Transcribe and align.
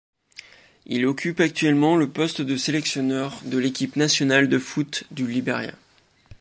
Il 0.87 1.05
occupe 1.05 1.41
actuellement 1.41 1.95
le 1.95 2.09
poste 2.09 2.41
de 2.41 2.57
sélectionneur 2.57 3.39
de 3.45 3.59
l'équipe 3.59 3.95
nationale 3.97 4.49
de 4.49 4.57
foot 4.57 5.03
du 5.11 5.27
Libéria. 5.27 5.73